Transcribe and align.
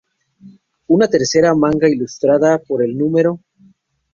Una 0.95 1.07
tercera 1.07 1.53
manga, 1.53 1.87
ilustrada 1.87 2.57
por 2.57 2.83
el 2.83 2.97
No. 2.97 3.39